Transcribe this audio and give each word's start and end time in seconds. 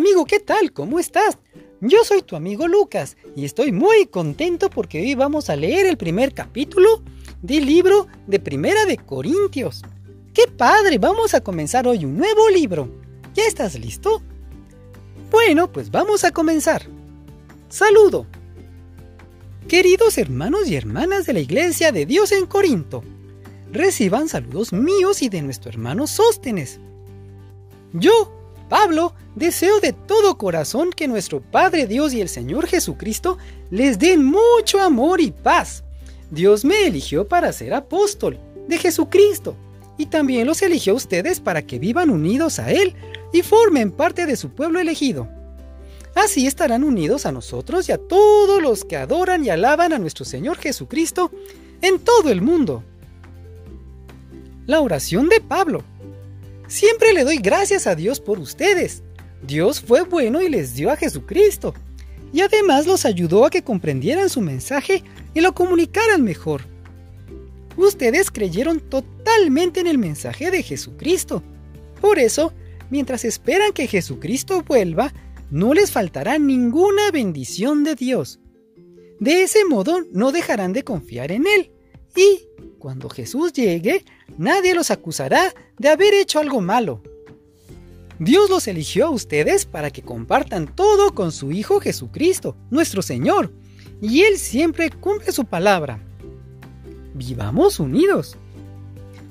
amigo, 0.00 0.24
¿qué 0.24 0.40
tal? 0.40 0.72
¿Cómo 0.72 0.98
estás? 0.98 1.36
Yo 1.82 2.04
soy 2.04 2.22
tu 2.22 2.34
amigo 2.34 2.66
Lucas 2.66 3.18
y 3.36 3.44
estoy 3.44 3.70
muy 3.70 4.06
contento 4.06 4.70
porque 4.70 4.98
hoy 4.98 5.14
vamos 5.14 5.50
a 5.50 5.56
leer 5.56 5.84
el 5.84 5.98
primer 5.98 6.32
capítulo 6.32 7.02
del 7.42 7.66
libro 7.66 8.06
de 8.26 8.40
Primera 8.40 8.86
de 8.86 8.96
Corintios. 8.96 9.82
¡Qué 10.32 10.46
padre! 10.46 10.96
Vamos 10.96 11.34
a 11.34 11.42
comenzar 11.42 11.86
hoy 11.86 12.06
un 12.06 12.16
nuevo 12.16 12.48
libro. 12.48 12.88
¿Ya 13.34 13.44
estás 13.44 13.78
listo? 13.78 14.22
Bueno, 15.30 15.70
pues 15.70 15.90
vamos 15.90 16.24
a 16.24 16.30
comenzar. 16.30 16.82
Saludo. 17.68 18.26
Queridos 19.68 20.16
hermanos 20.16 20.66
y 20.68 20.76
hermanas 20.76 21.26
de 21.26 21.34
la 21.34 21.40
Iglesia 21.40 21.92
de 21.92 22.06
Dios 22.06 22.32
en 22.32 22.46
Corinto, 22.46 23.04
reciban 23.70 24.28
saludos 24.28 24.72
míos 24.72 25.20
y 25.20 25.28
de 25.28 25.42
nuestro 25.42 25.70
hermano 25.70 26.06
Sóstenes. 26.06 26.80
Yo, 27.92 28.39
Pablo, 28.70 29.14
deseo 29.34 29.80
de 29.80 29.92
todo 29.92 30.38
corazón 30.38 30.90
que 30.90 31.08
nuestro 31.08 31.40
Padre 31.40 31.88
Dios 31.88 32.14
y 32.14 32.20
el 32.20 32.28
Señor 32.28 32.68
Jesucristo 32.68 33.36
les 33.68 33.98
den 33.98 34.24
mucho 34.24 34.80
amor 34.80 35.20
y 35.20 35.32
paz. 35.32 35.82
Dios 36.30 36.64
me 36.64 36.86
eligió 36.86 37.26
para 37.26 37.52
ser 37.52 37.74
apóstol 37.74 38.38
de 38.68 38.78
Jesucristo 38.78 39.56
y 39.98 40.06
también 40.06 40.46
los 40.46 40.62
eligió 40.62 40.92
a 40.92 40.96
ustedes 40.96 41.40
para 41.40 41.62
que 41.62 41.80
vivan 41.80 42.10
unidos 42.10 42.60
a 42.60 42.70
Él 42.70 42.94
y 43.32 43.42
formen 43.42 43.90
parte 43.90 44.24
de 44.24 44.36
su 44.36 44.50
pueblo 44.50 44.78
elegido. 44.78 45.28
Así 46.14 46.46
estarán 46.46 46.84
unidos 46.84 47.26
a 47.26 47.32
nosotros 47.32 47.88
y 47.88 47.92
a 47.92 47.98
todos 47.98 48.62
los 48.62 48.84
que 48.84 48.96
adoran 48.96 49.44
y 49.44 49.50
alaban 49.50 49.92
a 49.92 49.98
nuestro 49.98 50.24
Señor 50.24 50.58
Jesucristo 50.58 51.32
en 51.82 51.98
todo 51.98 52.30
el 52.30 52.40
mundo. 52.40 52.84
La 54.66 54.80
oración 54.80 55.28
de 55.28 55.40
Pablo. 55.40 55.82
Siempre 56.70 57.12
le 57.12 57.24
doy 57.24 57.38
gracias 57.38 57.88
a 57.88 57.96
Dios 57.96 58.20
por 58.20 58.38
ustedes. 58.38 59.02
Dios 59.44 59.80
fue 59.80 60.02
bueno 60.02 60.40
y 60.40 60.48
les 60.48 60.72
dio 60.72 60.92
a 60.92 60.96
Jesucristo. 60.96 61.74
Y 62.32 62.42
además 62.42 62.86
los 62.86 63.04
ayudó 63.04 63.44
a 63.44 63.50
que 63.50 63.64
comprendieran 63.64 64.28
su 64.28 64.40
mensaje 64.40 65.02
y 65.34 65.40
lo 65.40 65.52
comunicaran 65.52 66.22
mejor. 66.22 66.62
Ustedes 67.76 68.30
creyeron 68.30 68.78
totalmente 68.78 69.80
en 69.80 69.88
el 69.88 69.98
mensaje 69.98 70.52
de 70.52 70.62
Jesucristo. 70.62 71.42
Por 72.00 72.20
eso, 72.20 72.52
mientras 72.88 73.24
esperan 73.24 73.72
que 73.72 73.88
Jesucristo 73.88 74.62
vuelva, 74.62 75.12
no 75.50 75.74
les 75.74 75.90
faltará 75.90 76.38
ninguna 76.38 77.10
bendición 77.10 77.82
de 77.82 77.96
Dios. 77.96 78.38
De 79.18 79.42
ese 79.42 79.64
modo 79.64 80.04
no 80.12 80.30
dejarán 80.30 80.72
de 80.72 80.84
confiar 80.84 81.32
en 81.32 81.48
Él. 81.48 81.72
Y, 82.14 82.46
cuando 82.80 83.08
Jesús 83.08 83.52
llegue, 83.52 84.04
nadie 84.36 84.74
los 84.74 84.90
acusará 84.90 85.54
de 85.78 85.88
haber 85.88 86.14
hecho 86.14 86.40
algo 86.40 86.60
malo. 86.60 87.02
Dios 88.18 88.50
los 88.50 88.66
eligió 88.66 89.06
a 89.06 89.10
ustedes 89.10 89.66
para 89.66 89.90
que 89.90 90.02
compartan 90.02 90.74
todo 90.74 91.14
con 91.14 91.30
su 91.30 91.52
Hijo 91.52 91.78
Jesucristo, 91.78 92.56
nuestro 92.70 93.02
Señor, 93.02 93.52
y 94.00 94.22
Él 94.22 94.38
siempre 94.38 94.90
cumple 94.90 95.30
su 95.30 95.44
palabra. 95.44 96.02
Vivamos 97.14 97.78
unidos. 97.78 98.36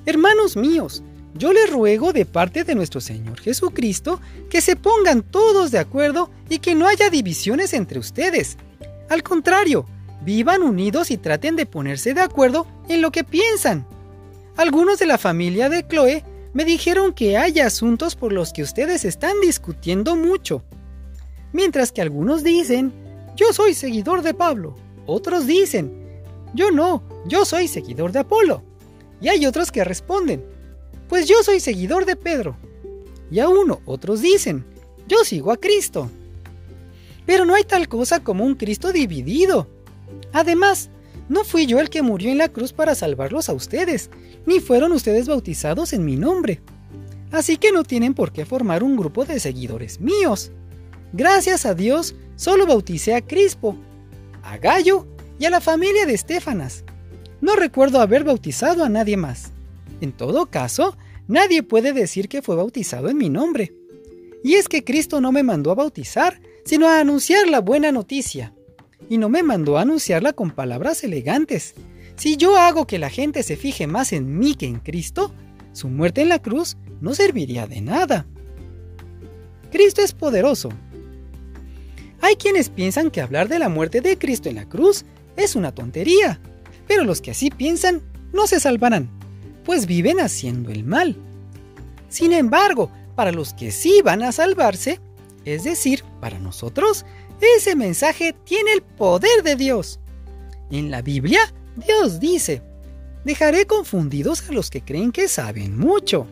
Hermanos 0.05 0.55
míos, 0.55 1.03
yo 1.33 1.51
les 1.51 1.69
ruego 1.69 2.13
de 2.13 2.25
parte 2.25 2.63
de 2.63 2.75
nuestro 2.75 3.01
Señor 3.01 3.39
Jesucristo 3.39 4.21
que 4.49 4.61
se 4.61 4.75
pongan 4.75 5.23
todos 5.23 5.71
de 5.71 5.79
acuerdo 5.79 6.29
y 6.49 6.59
que 6.59 6.75
no 6.75 6.87
haya 6.87 7.09
divisiones 7.09 7.73
entre 7.73 7.99
ustedes. 7.99 8.57
Al 9.09 9.23
contrario, 9.23 9.85
vivan 10.29 10.61
unidos 10.61 11.09
y 11.09 11.17
traten 11.17 11.55
de 11.55 11.65
ponerse 11.65 12.13
de 12.13 12.21
acuerdo 12.21 12.67
en 12.87 13.01
lo 13.01 13.11
que 13.11 13.23
piensan. 13.23 13.87
Algunos 14.57 14.99
de 14.99 15.07
la 15.07 15.17
familia 15.17 15.69
de 15.69 15.87
Chloe 15.87 16.23
me 16.53 16.65
dijeron 16.65 17.13
que 17.13 17.35
hay 17.35 17.59
asuntos 17.59 18.15
por 18.15 18.31
los 18.31 18.53
que 18.53 18.61
ustedes 18.61 19.05
están 19.05 19.41
discutiendo 19.41 20.15
mucho. 20.15 20.63
Mientras 21.51 21.91
que 21.91 22.03
algunos 22.03 22.43
dicen, 22.43 22.93
yo 23.35 23.53
soy 23.53 23.73
seguidor 23.73 24.21
de 24.21 24.35
Pablo. 24.35 24.75
Otros 25.07 25.47
dicen, 25.47 25.91
yo 26.53 26.69
no, 26.69 27.01
yo 27.25 27.43
soy 27.43 27.67
seguidor 27.67 28.11
de 28.11 28.19
Apolo. 28.19 28.61
Y 29.19 29.29
hay 29.29 29.47
otros 29.47 29.71
que 29.71 29.83
responden, 29.83 30.45
pues 31.07 31.27
yo 31.27 31.41
soy 31.41 31.59
seguidor 31.59 32.05
de 32.05 32.15
Pedro. 32.15 32.55
Y 33.31 33.39
a 33.39 33.49
uno 33.49 33.81
otros 33.85 34.21
dicen, 34.21 34.63
yo 35.07 35.23
sigo 35.23 35.51
a 35.51 35.57
Cristo. 35.57 36.07
Pero 37.25 37.45
no 37.45 37.55
hay 37.55 37.63
tal 37.63 37.87
cosa 37.87 38.19
como 38.19 38.45
un 38.45 38.53
Cristo 38.53 38.91
dividido. 38.91 39.67
Además, 40.33 40.89
no 41.29 41.43
fui 41.43 41.67
yo 41.67 41.79
el 41.79 41.91
que 41.91 42.01
murió 42.01 42.31
en 42.31 42.39
la 42.39 42.49
cruz 42.49 42.73
para 42.73 42.95
salvarlos 42.95 43.49
a 43.49 43.53
ustedes, 43.53 44.09
ni 44.47 44.59
fueron 44.59 44.91
ustedes 44.91 45.27
bautizados 45.27 45.93
en 45.93 46.03
mi 46.03 46.15
nombre. 46.15 46.59
Así 47.31 47.57
que 47.57 47.71
no 47.71 47.83
tienen 47.83 48.15
por 48.15 48.31
qué 48.31 48.45
formar 48.45 48.83
un 48.83 48.97
grupo 48.97 49.25
de 49.25 49.39
seguidores 49.39 50.01
míos. 50.01 50.51
Gracias 51.13 51.67
a 51.67 51.75
Dios, 51.75 52.15
solo 52.35 52.65
bauticé 52.65 53.13
a 53.13 53.21
Crispo, 53.21 53.77
a 54.41 54.57
Gallo 54.57 55.07
y 55.37 55.45
a 55.45 55.51
la 55.51 55.61
familia 55.61 56.07
de 56.07 56.15
Estefanas. 56.15 56.83
No 57.41 57.55
recuerdo 57.55 58.01
haber 58.01 58.23
bautizado 58.23 58.83
a 58.83 58.89
nadie 58.89 59.15
más. 59.15 59.51
En 60.01 60.11
todo 60.11 60.47
caso, 60.47 60.97
nadie 61.27 61.61
puede 61.61 61.93
decir 61.93 62.27
que 62.27 62.41
fue 62.41 62.55
bautizado 62.55 63.09
en 63.09 63.17
mi 63.17 63.29
nombre. 63.29 63.75
Y 64.43 64.55
es 64.55 64.67
que 64.67 64.83
Cristo 64.83 65.21
no 65.21 65.31
me 65.31 65.43
mandó 65.43 65.69
a 65.69 65.75
bautizar, 65.75 66.41
sino 66.65 66.87
a 66.87 66.99
anunciar 66.99 67.47
la 67.47 67.61
buena 67.61 67.91
noticia 67.91 68.53
y 69.07 69.17
no 69.17 69.29
me 69.29 69.43
mandó 69.43 69.77
a 69.77 69.81
anunciarla 69.81 70.33
con 70.33 70.51
palabras 70.51 71.03
elegantes. 71.03 71.75
Si 72.15 72.35
yo 72.35 72.57
hago 72.57 72.85
que 72.85 72.99
la 72.99 73.09
gente 73.09 73.43
se 73.43 73.55
fije 73.55 73.87
más 73.87 74.11
en 74.11 74.37
mí 74.37 74.55
que 74.55 74.65
en 74.65 74.79
Cristo, 74.79 75.33
su 75.71 75.87
muerte 75.87 76.21
en 76.21 76.29
la 76.29 76.39
cruz 76.39 76.77
no 76.99 77.13
serviría 77.13 77.67
de 77.67 77.81
nada. 77.81 78.25
Cristo 79.71 80.01
es 80.01 80.13
poderoso. 80.13 80.69
Hay 82.21 82.35
quienes 82.35 82.69
piensan 82.69 83.11
que 83.11 83.21
hablar 83.21 83.47
de 83.47 83.59
la 83.59 83.69
muerte 83.69 84.01
de 84.01 84.17
Cristo 84.17 84.49
en 84.49 84.55
la 84.55 84.67
cruz 84.67 85.05
es 85.37 85.55
una 85.55 85.73
tontería, 85.73 86.41
pero 86.87 87.05
los 87.05 87.21
que 87.21 87.31
así 87.31 87.49
piensan 87.49 88.01
no 88.33 88.47
se 88.47 88.59
salvarán, 88.59 89.09
pues 89.63 89.85
viven 89.85 90.19
haciendo 90.19 90.71
el 90.71 90.83
mal. 90.83 91.15
Sin 92.09 92.33
embargo, 92.33 92.91
para 93.15 93.31
los 93.31 93.53
que 93.53 93.71
sí 93.71 94.01
van 94.03 94.23
a 94.23 94.31
salvarse, 94.31 94.99
es 95.45 95.63
decir, 95.63 96.03
para 96.19 96.39
nosotros, 96.39 97.05
ese 97.41 97.75
mensaje 97.75 98.33
tiene 98.43 98.73
el 98.73 98.81
poder 98.81 99.43
de 99.43 99.55
Dios. 99.55 99.99
En 100.71 100.91
la 100.91 101.01
Biblia, 101.01 101.39
Dios 101.75 102.19
dice, 102.19 102.61
dejaré 103.23 103.65
confundidos 103.65 104.49
a 104.49 104.53
los 104.53 104.69
que 104.69 104.81
creen 104.81 105.11
que 105.11 105.27
saben 105.27 105.77
mucho. 105.77 106.27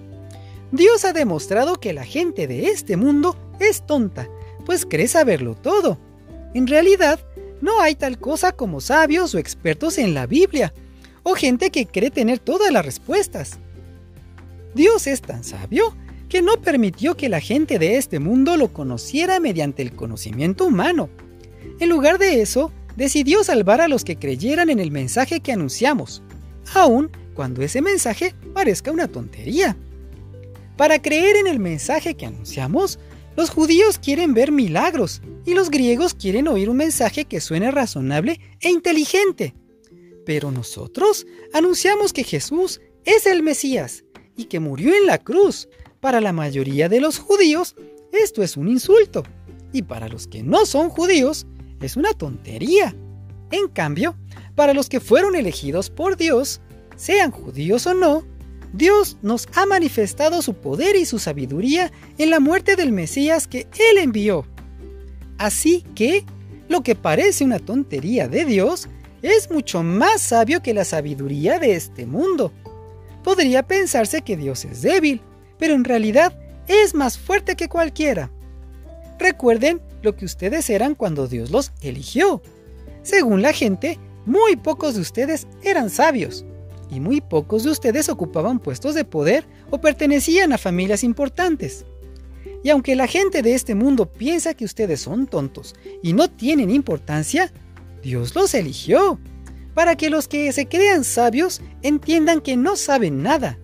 Dios 0.72 1.06
ha 1.06 1.14
demostrado 1.14 1.80
que 1.80 1.94
la 1.94 2.06
gente 2.06 2.48
de 2.48 2.68
este 2.68 2.98
mundo 2.98 3.38
es 3.60 3.86
tonta, 3.86 4.28
pues 4.66 4.86
cree 4.86 5.08
saberlo 5.08 5.56
todo. 5.56 5.98
En 6.54 6.68
realidad, 6.68 7.20
no 7.62 7.82
hay 7.82 7.96
tal 7.96 8.20
cosa 8.20 8.52
como 8.52 8.82
sabios 8.82 9.34
o 9.34 9.38
expertos 9.38 9.98
en 9.98 10.14
la 10.14 10.28
Biblia, 10.28 10.74
o 11.24 11.34
gente 11.34 11.72
que 11.72 11.88
cree 11.88 12.12
tener 12.12 12.40
todas 12.40 12.72
las 12.72 12.86
respuestas. 12.86 13.60
Dios 14.76 15.08
es 15.08 15.22
tan 15.22 15.44
sabio 15.44 15.96
que 16.30 16.42
no 16.42 16.62
permitió 16.62 17.16
que 17.16 17.30
la 17.30 17.40
gente 17.40 17.80
de 17.80 17.98
este 17.98 18.20
mundo 18.20 18.58
lo 18.58 18.74
conociera 18.74 19.40
mediante 19.40 19.82
el 19.82 19.94
conocimiento 19.94 20.66
humano. 20.66 21.10
En 21.80 21.90
lugar 21.90 22.18
de 22.18 22.42
eso, 22.42 22.72
decidió 22.96 23.44
salvar 23.44 23.82
a 23.82 23.88
los 23.88 24.04
que 24.04 24.18
creyeran 24.18 24.70
en 24.70 24.80
el 24.80 24.92
mensaje 24.92 25.40
que 25.40 25.52
anunciamos, 25.52 26.24
aun 26.74 27.10
cuando 27.34 27.62
ese 27.62 27.82
mensaje 27.82 28.34
parezca 28.54 28.92
una 28.92 29.08
tontería. 29.08 29.78
Para 30.76 31.02
creer 31.02 31.36
en 31.38 31.48
el 31.48 31.60
mensaje 31.60 32.16
que 32.16 32.26
anunciamos, 32.26 33.00
los 33.36 33.52
judíos 33.52 34.00
quieren 34.00 34.34
ver 34.34 34.52
milagros 34.52 35.22
y 35.46 35.54
los 35.54 35.70
griegos 35.70 36.16
quieren 36.16 36.48
oír 36.48 36.70
un 36.70 36.78
mensaje 36.78 37.26
que 37.26 37.40
suene 37.40 37.70
razonable 37.70 38.40
e 38.60 38.72
inteligente. 38.72 39.54
Pero 40.26 40.52
nosotros 40.52 41.28
anunciamos 41.54 42.14
que 42.14 42.24
Jesús 42.24 42.82
es 43.06 43.28
el 43.28 43.44
Mesías 43.44 44.04
y 44.36 44.46
que 44.46 44.60
murió 44.60 44.96
en 44.96 45.06
la 45.06 45.20
cruz 45.20 45.70
para 46.00 46.22
la 46.22 46.34
mayoría 46.34 46.90
de 46.90 47.02
los 47.02 47.20
judíos, 47.20 47.76
esto 48.12 48.44
es 48.44 48.58
un 48.58 48.68
insulto. 48.68 49.24
Y 49.74 49.82
para 49.82 50.08
los 50.08 50.28
que 50.28 50.44
no 50.44 50.66
son 50.66 50.90
judíos, 50.90 51.46
es 51.82 51.98
una 51.98 52.14
tontería. 52.14 52.96
En 53.52 53.68
cambio, 53.68 54.16
para 54.56 54.74
los 54.74 54.90
que 54.90 55.00
fueron 55.00 55.36
elegidos 55.36 55.90
por 55.90 56.18
Dios, 56.18 56.62
sean 56.96 57.32
judíos 57.32 57.86
o 57.88 57.94
no, 57.94 58.24
Dios 58.74 59.18
nos 59.22 59.48
ha 59.56 59.66
manifestado 59.66 60.42
su 60.42 60.54
poder 60.56 60.96
y 60.96 61.06
su 61.06 61.20
sabiduría 61.20 61.92
en 62.18 62.30
la 62.30 62.40
muerte 62.40 62.76
del 62.76 62.92
Mesías 62.92 63.48
que 63.48 63.68
Él 63.92 63.98
envió. 64.00 64.46
Así 65.38 65.84
que, 65.96 66.26
lo 66.68 66.82
que 66.82 66.96
parece 66.96 67.46
una 67.46 67.60
tontería 67.60 68.28
de 68.28 68.44
Dios 68.44 68.90
es 69.22 69.50
mucho 69.50 69.84
más 69.84 70.22
sabio 70.22 70.62
que 70.62 70.74
la 70.74 70.84
sabiduría 70.84 71.60
de 71.60 71.76
este 71.76 72.06
mundo. 72.06 72.52
Podría 73.24 73.64
pensarse 73.64 74.22
que 74.22 74.36
Dios 74.36 74.66
es 74.66 74.82
débil, 74.82 75.22
pero 75.58 75.74
en 75.74 75.84
realidad 75.84 76.38
es 76.68 76.94
más 76.94 77.18
fuerte 77.18 77.56
que 77.56 77.70
cualquiera. 77.70 78.32
Recuerden 79.20 79.82
lo 80.02 80.16
que 80.16 80.26
ustedes 80.26 80.70
eran 80.70 80.96
cuando 80.96 81.28
Dios 81.28 81.52
los 81.52 81.72
eligió. 81.82 82.42
Según 83.02 83.42
la 83.42 83.54
gente, 83.54 83.98
muy 84.26 84.56
pocos 84.56 84.96
de 84.96 85.02
ustedes 85.02 85.48
eran 85.64 85.90
sabios 85.90 86.46
y 86.90 87.00
muy 87.00 87.22
pocos 87.22 87.64
de 87.64 87.72
ustedes 87.72 88.10
ocupaban 88.10 88.60
puestos 88.60 88.96
de 88.96 89.06
poder 89.06 89.46
o 89.70 89.80
pertenecían 89.80 90.54
a 90.54 90.58
familias 90.58 91.04
importantes. 91.04 91.86
Y 92.64 92.70
aunque 92.70 92.96
la 92.96 93.08
gente 93.08 93.42
de 93.42 93.54
este 93.54 93.76
mundo 93.76 94.12
piensa 94.12 94.54
que 94.54 94.66
ustedes 94.66 95.02
son 95.02 95.28
tontos 95.28 95.76
y 96.04 96.14
no 96.14 96.30
tienen 96.30 96.70
importancia, 96.70 97.52
Dios 98.02 98.36
los 98.36 98.54
eligió 98.54 99.20
para 99.74 99.96
que 99.96 100.10
los 100.10 100.28
que 100.28 100.52
se 100.52 100.68
crean 100.68 101.04
sabios 101.04 101.62
entiendan 101.82 102.42
que 102.42 102.58
no 102.58 102.76
saben 102.76 103.22
nada. 103.22 103.60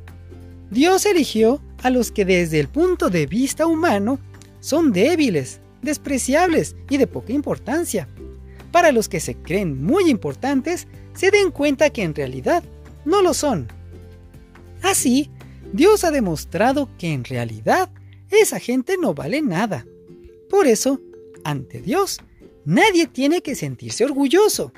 Dios 0.70 1.06
eligió 1.06 1.62
a 1.84 1.90
los 1.90 2.12
que 2.12 2.26
desde 2.26 2.60
el 2.60 2.70
punto 2.70 3.10
de 3.10 3.28
vista 3.28 3.68
humano 3.68 4.20
son 4.60 4.92
débiles, 4.92 5.60
despreciables 5.82 6.76
y 6.90 6.98
de 6.98 7.08
poca 7.08 7.34
importancia, 7.34 8.08
para 8.72 8.92
los 8.92 9.08
que 9.08 9.20
se 9.20 9.36
creen 9.36 9.84
muy 9.84 10.10
importantes 10.10 10.88
se 11.14 11.30
den 11.30 11.52
cuenta 11.52 11.92
que 11.92 12.02
en 12.02 12.16
realidad 12.16 12.64
no 13.06 13.22
lo 13.22 13.34
son. 13.34 13.68
Así, 14.82 15.30
Dios 15.74 16.04
ha 16.04 16.12
demostrado 16.12 16.90
que 16.98 17.14
en 17.14 17.24
realidad 17.24 17.90
esa 18.30 18.60
gente 18.60 18.96
no 19.00 19.14
vale 19.14 19.42
nada. 19.42 19.86
Por 20.50 20.68
eso, 20.68 21.02
ante 21.44 21.82
Dios, 21.82 22.20
nadie 22.66 23.08
tiene 23.08 23.42
que 23.42 23.56
sentirse 23.56 24.06
orgulloso. 24.06 24.72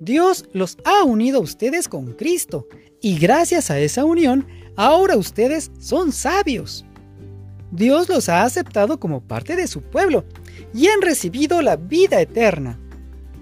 Dios 0.00 0.48
los 0.52 0.78
ha 0.84 1.02
unido 1.02 1.38
a 1.38 1.42
ustedes 1.42 1.88
con 1.88 2.12
Cristo 2.12 2.68
y 3.00 3.18
gracias 3.18 3.70
a 3.70 3.78
esa 3.78 4.04
unión, 4.04 4.46
ahora 4.78 5.16
ustedes 5.16 5.72
son 5.80 6.12
sabios. 6.12 6.84
Dios 7.72 8.08
los 8.08 8.28
ha 8.28 8.44
aceptado 8.44 8.98
como 9.00 9.20
parte 9.20 9.56
de 9.56 9.66
su 9.66 9.82
pueblo 9.82 10.24
y 10.72 10.86
han 10.86 11.02
recibido 11.02 11.60
la 11.60 11.76
vida 11.76 12.20
eterna. 12.20 12.78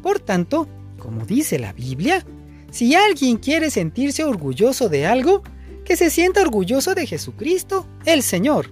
Por 0.02 0.18
tanto, 0.18 0.66
como 0.98 1.26
dice 1.26 1.58
la 1.58 1.74
Biblia, 1.74 2.24
si 2.70 2.94
alguien 2.94 3.36
quiere 3.36 3.70
sentirse 3.70 4.24
orgulloso 4.24 4.88
de 4.88 5.06
algo, 5.06 5.42
que 5.84 5.96
se 5.96 6.10
sienta 6.10 6.40
orgulloso 6.40 6.94
de 6.94 7.06
Jesucristo, 7.06 7.86
el 8.06 8.22
Señor. 8.22 8.70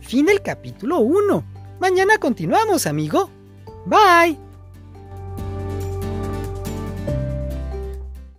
Fin 0.00 0.26
del 0.26 0.40
capítulo 0.42 1.00
1. 1.00 1.44
Mañana 1.80 2.16
continuamos, 2.18 2.86
amigo. 2.86 3.28
Bye. 3.86 4.49